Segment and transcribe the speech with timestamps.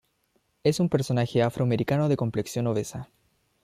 [0.63, 3.11] Es un personaje afroamericano de complexión obesa.